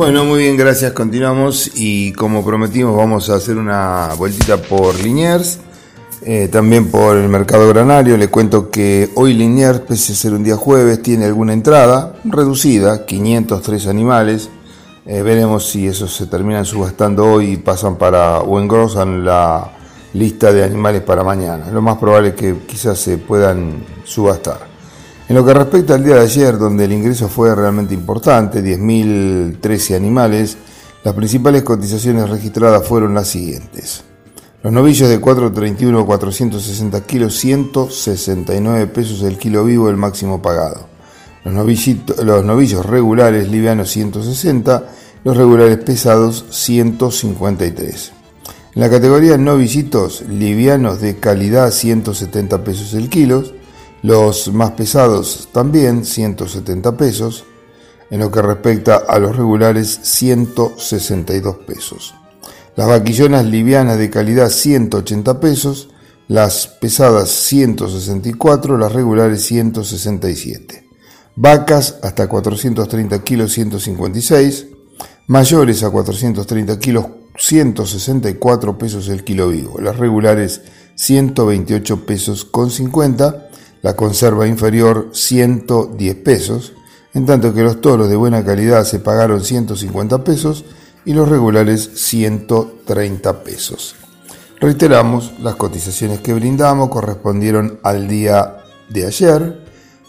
Bueno, 0.00 0.24
muy 0.24 0.38
bien, 0.38 0.56
gracias. 0.56 0.92
Continuamos 0.92 1.72
y 1.74 2.12
como 2.12 2.42
prometimos 2.42 2.96
vamos 2.96 3.28
a 3.28 3.34
hacer 3.34 3.58
una 3.58 4.14
vueltita 4.16 4.56
por 4.56 4.98
Liniers, 4.98 5.58
eh, 6.22 6.48
también 6.50 6.90
por 6.90 7.18
el 7.18 7.28
mercado 7.28 7.68
granario. 7.68 8.16
Le 8.16 8.28
cuento 8.28 8.70
que 8.70 9.10
hoy 9.14 9.34
Liniers, 9.34 9.80
pese 9.80 10.14
a 10.14 10.16
ser 10.16 10.32
un 10.32 10.42
día 10.42 10.56
jueves, 10.56 11.02
tiene 11.02 11.26
alguna 11.26 11.52
entrada 11.52 12.14
reducida, 12.24 13.04
503 13.04 13.88
animales. 13.88 14.48
Eh, 15.04 15.20
veremos 15.20 15.68
si 15.68 15.86
esos 15.86 16.16
se 16.16 16.24
terminan 16.28 16.64
subastando 16.64 17.30
hoy 17.30 17.50
y 17.50 17.56
pasan 17.58 17.96
para 17.96 18.38
o 18.38 18.58
engrosan 18.58 19.22
la 19.22 19.70
lista 20.14 20.50
de 20.50 20.64
animales 20.64 21.02
para 21.02 21.22
mañana. 21.22 21.70
Lo 21.70 21.82
más 21.82 21.98
probable 21.98 22.30
es 22.30 22.34
que 22.36 22.56
quizás 22.66 22.98
se 22.98 23.18
puedan 23.18 23.84
subastar. 24.04 24.60
En 25.30 25.36
lo 25.36 25.46
que 25.46 25.54
respecta 25.54 25.94
al 25.94 26.02
día 26.02 26.16
de 26.16 26.22
ayer, 26.22 26.58
donde 26.58 26.86
el 26.86 26.92
ingreso 26.92 27.28
fue 27.28 27.54
realmente 27.54 27.94
importante, 27.94 28.64
10.013 28.64 29.94
animales, 29.94 30.56
las 31.04 31.14
principales 31.14 31.62
cotizaciones 31.62 32.28
registradas 32.28 32.84
fueron 32.84 33.14
las 33.14 33.28
siguientes. 33.28 34.02
Los 34.64 34.72
novillos 34.72 35.08
de 35.08 35.20
431 35.20 36.04
460 36.04 37.00
kilos, 37.02 37.36
169 37.36 38.88
pesos 38.88 39.22
el 39.22 39.38
kilo 39.38 39.64
vivo, 39.64 39.88
el 39.88 39.96
máximo 39.96 40.42
pagado. 40.42 40.88
Los, 41.44 41.54
los 42.24 42.44
novillos 42.44 42.84
regulares 42.84 43.48
livianos 43.48 43.88
160, 43.92 44.84
los 45.22 45.36
regulares 45.36 45.76
pesados 45.76 46.44
153. 46.50 48.12
En 48.74 48.82
la 48.82 48.90
categoría 48.90 49.38
novillitos 49.38 50.22
livianos 50.22 51.00
de 51.00 51.18
calidad 51.18 51.70
170 51.70 52.64
pesos 52.64 52.94
el 52.94 53.08
kilo, 53.08 53.59
los 54.02 54.52
más 54.52 54.72
pesados 54.72 55.48
también 55.52 56.04
170 56.04 56.96
pesos. 56.96 57.44
En 58.10 58.18
lo 58.18 58.30
que 58.32 58.42
respecta 58.42 58.96
a 58.96 59.20
los 59.20 59.36
regulares 59.36 60.00
162 60.02 61.58
pesos. 61.58 62.14
Las 62.74 62.88
vaquillonas 62.88 63.46
livianas 63.46 63.98
de 63.98 64.10
calidad 64.10 64.48
180 64.48 65.38
pesos. 65.38 65.90
Las 66.26 66.66
pesadas 66.66 67.28
164, 67.28 68.78
las 68.78 68.92
regulares 68.92 69.44
167. 69.44 70.88
Vacas 71.36 71.98
hasta 72.02 72.28
430 72.28 73.22
kilos 73.22 73.52
156. 73.52 74.66
Mayores 75.28 75.82
a 75.84 75.90
430 75.90 76.78
kilos 76.80 77.06
164 77.36 78.78
pesos 78.78 79.08
el 79.08 79.22
kilo 79.22 79.48
vivo. 79.48 79.80
Las 79.80 79.96
regulares 79.96 80.62
128 80.96 82.06
pesos 82.06 82.44
con 82.44 82.70
50 82.70 83.49
la 83.82 83.94
conserva 83.94 84.46
inferior 84.46 85.10
110 85.12 86.14
pesos, 86.16 86.72
en 87.14 87.26
tanto 87.26 87.52
que 87.54 87.62
los 87.62 87.80
toros 87.80 88.08
de 88.08 88.16
buena 88.16 88.44
calidad 88.44 88.84
se 88.84 89.00
pagaron 89.00 89.42
150 89.42 90.22
pesos 90.22 90.64
y 91.04 91.12
los 91.12 91.28
regulares 91.28 91.90
130 91.94 93.42
pesos. 93.42 93.96
Reiteramos, 94.60 95.32
las 95.40 95.56
cotizaciones 95.56 96.20
que 96.20 96.34
brindamos 96.34 96.90
correspondieron 96.90 97.80
al 97.82 98.06
día 98.08 98.58
de 98.90 99.06
ayer, 99.06 99.64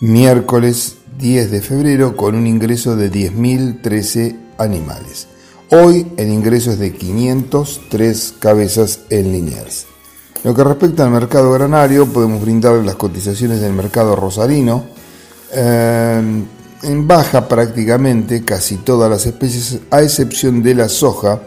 miércoles 0.00 0.96
10 1.18 1.50
de 1.50 1.60
febrero, 1.60 2.16
con 2.16 2.36
un 2.36 2.46
ingreso 2.46 2.94
de 2.94 3.10
10.013 3.10 4.36
animales. 4.58 5.26
Hoy 5.70 6.12
el 6.16 6.28
ingreso 6.28 6.70
es 6.70 6.78
de 6.78 6.92
503 6.92 8.34
cabezas 8.38 9.00
en 9.10 9.32
Liniers 9.32 9.86
lo 10.44 10.54
que 10.54 10.64
respecta 10.64 11.04
al 11.04 11.10
mercado 11.10 11.52
granario, 11.52 12.06
podemos 12.06 12.40
brindar 12.40 12.74
las 12.84 12.96
cotizaciones 12.96 13.60
del 13.60 13.72
mercado 13.72 14.14
rosarino. 14.16 14.84
Eh, 15.52 16.44
en 16.82 17.08
baja 17.08 17.48
prácticamente 17.48 18.44
casi 18.44 18.76
todas 18.76 19.10
las 19.10 19.26
especies, 19.26 19.80
a 19.90 20.02
excepción 20.02 20.62
de 20.62 20.74
la 20.74 20.88
soja, 20.88 21.40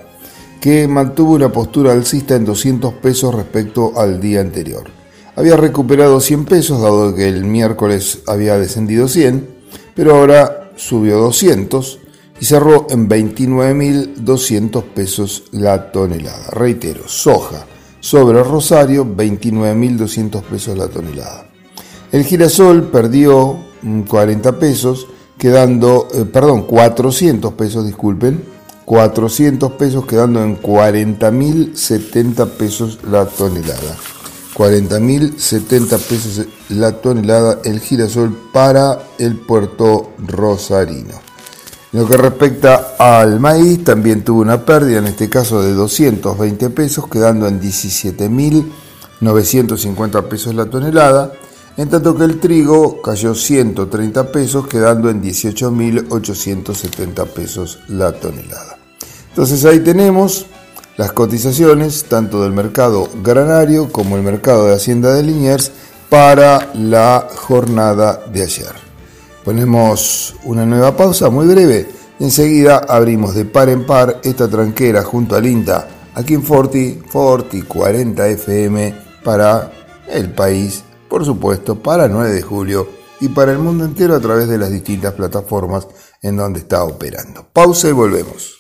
que 0.59 0.87
mantuvo 0.87 1.33
una 1.33 1.51
postura 1.51 1.93
alcista 1.93 2.35
en 2.35 2.45
200 2.45 2.95
pesos 2.95 3.33
respecto 3.33 3.93
al 3.97 4.19
día 4.19 4.41
anterior. 4.41 4.83
Había 5.35 5.55
recuperado 5.55 6.19
100 6.19 6.45
pesos, 6.45 6.81
dado 6.81 7.15
que 7.15 7.27
el 7.27 7.45
miércoles 7.45 8.19
había 8.27 8.57
descendido 8.57 9.07
100, 9.07 9.47
pero 9.95 10.15
ahora 10.15 10.71
subió 10.75 11.17
200 11.19 11.99
y 12.41 12.45
cerró 12.45 12.87
en 12.89 13.07
29.200 13.07 14.83
pesos 14.83 15.43
la 15.51 15.91
tonelada. 15.91 16.49
Reitero, 16.51 17.07
soja 17.07 17.65
sobre 17.99 18.43
Rosario 18.43 19.05
29.200 19.05 20.41
pesos 20.43 20.77
la 20.77 20.87
tonelada. 20.87 21.45
El 22.11 22.23
girasol 22.23 22.83
perdió 22.83 23.57
40 24.07 24.59
pesos, 24.59 25.07
quedando, 25.37 26.07
eh, 26.13 26.25
perdón, 26.25 26.63
400 26.63 27.53
pesos, 27.53 27.85
disculpen, 27.85 28.43
400 28.85 29.73
pesos 29.73 30.05
quedando 30.05 30.43
en 30.43 30.59
40.070 30.59 32.47
pesos 32.49 32.99
la 33.09 33.25
tonelada. 33.25 33.95
40.070 34.55 35.97
pesos 35.99 36.47
la 36.69 36.93
tonelada 36.93 37.59
el 37.63 37.79
girasol 37.79 38.35
para 38.51 38.99
el 39.19 39.35
puerto 39.35 40.11
rosarino. 40.17 41.28
Lo 41.91 42.07
que 42.07 42.17
respecta 42.17 42.93
al 42.99 43.39
maíz, 43.39 43.83
también 43.83 44.23
tuvo 44.23 44.41
una 44.41 44.63
pérdida, 44.63 44.99
en 44.99 45.07
este 45.07 45.27
caso 45.27 45.63
de 45.63 45.73
220 45.73 46.69
pesos, 46.69 47.07
quedando 47.07 47.47
en 47.47 47.59
17.950 47.59 50.27
pesos 50.27 50.53
la 50.53 50.67
tonelada, 50.67 51.31
en 51.77 51.89
tanto 51.89 52.15
que 52.15 52.25
el 52.25 52.39
trigo 52.39 53.01
cayó 53.01 53.33
130 53.33 54.31
pesos, 54.31 54.67
quedando 54.67 55.09
en 55.09 55.23
18.870 55.23 57.27
pesos 57.27 57.79
la 57.87 58.11
tonelada. 58.11 58.77
Entonces 59.29 59.65
ahí 59.65 59.79
tenemos 59.79 60.45
las 60.95 61.11
cotizaciones 61.13 62.03
tanto 62.03 62.43
del 62.43 62.51
mercado 62.51 63.09
granario 63.23 63.91
como 63.91 64.15
el 64.15 64.21
mercado 64.21 64.67
de 64.67 64.75
Hacienda 64.75 65.11
de 65.13 65.23
Liniers 65.23 65.71
para 66.09 66.69
la 66.75 67.27
jornada 67.33 68.21
de 68.31 68.43
ayer. 68.43 68.88
Ponemos 69.49 70.35
una 70.43 70.63
nueva 70.63 70.95
pausa 70.95 71.31
muy 71.31 71.47
breve 71.47 71.87
enseguida 72.19 72.85
abrimos 72.87 73.33
de 73.33 73.45
par 73.45 73.67
en 73.69 73.83
par 73.83 74.21
esta 74.23 74.47
tranquera 74.47 75.01
junto 75.01 75.35
al 75.35 75.47
INTA 75.47 75.87
aquí 76.13 76.35
en 76.35 76.43
Forti, 76.43 77.01
Forti 77.07 77.63
40 77.63 78.27
FM 78.27 78.93
para 79.23 79.71
el 80.07 80.31
país, 80.33 80.83
por 81.09 81.25
supuesto, 81.25 81.81
para 81.81 82.07
9 82.07 82.29
de 82.29 82.43
julio 82.43 82.89
y 83.21 83.29
para 83.29 83.51
el 83.51 83.57
mundo 83.57 83.85
entero 83.85 84.13
a 84.13 84.19
través 84.19 84.47
de 84.47 84.59
las 84.59 84.69
distintas 84.69 85.13
plataformas 85.13 85.87
en 86.21 86.37
donde 86.37 86.59
está 86.59 86.83
operando. 86.83 87.47
Pausa 87.51 87.89
y 87.89 87.91
volvemos. 87.91 88.58